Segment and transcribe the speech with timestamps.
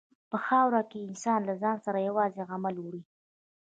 [0.29, 3.01] په خاوره کې انسان له ځان سره یوازې عمل وړي.